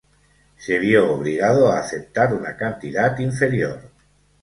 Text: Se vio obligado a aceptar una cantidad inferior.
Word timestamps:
Se 0.57 0.79
vio 0.79 1.11
obligado 1.13 1.71
a 1.71 1.77
aceptar 1.77 2.33
una 2.33 2.57
cantidad 2.57 3.19
inferior. 3.19 3.91